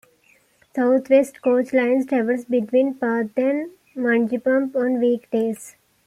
[0.75, 5.75] South West Coach Lines travels between Perth and Manjimup on weekdays.